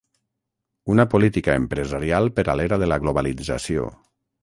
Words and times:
Una 0.93 1.05
política 1.11 1.59
empresarial 1.65 2.33
per 2.41 2.49
a 2.55 2.59
l'era 2.63 2.83
de 2.85 2.91
la 2.93 3.01
globalització. 3.07 3.91